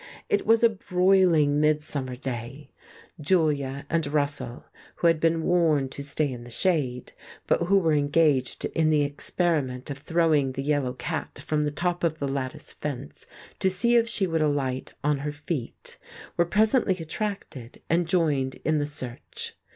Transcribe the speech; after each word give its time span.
It 0.29 0.47
was 0.47 0.63
a 0.63 0.69
broiling, 0.69 1.59
midsummer 1.59 2.15
day; 2.15 2.71
Julia 3.19 3.85
and 3.87 4.07
Russell, 4.07 4.65
who 4.95 5.05
had 5.05 5.19
been 5.19 5.43
warned 5.43 5.91
to 5.91 6.01
stay 6.03 6.31
in 6.33 6.43
the 6.43 6.49
shade, 6.49 7.13
but 7.45 7.67
who 7.67 7.77
were 7.77 7.93
engaged 7.93 8.65
in 8.65 8.89
the 8.89 9.03
experiment 9.03 9.91
of 9.91 9.99
throwing 9.99 10.53
the 10.53 10.63
yellow 10.63 10.93
cat 10.93 11.37
from 11.45 11.61
the 11.61 11.69
top 11.69 12.03
of 12.03 12.17
the 12.17 12.27
lattice 12.27 12.73
fence 12.73 13.27
to 13.59 13.69
see 13.69 13.95
if 13.95 14.09
she 14.09 14.25
would 14.25 14.41
alight 14.41 14.95
on 15.03 15.19
her 15.19 15.31
feet, 15.31 15.99
were 16.35 16.45
presently 16.45 16.95
attracted, 16.97 17.79
and 17.87 18.07
joined 18.07 18.55
in 18.65 18.79
the 18.79 18.87
search. 18.87 19.55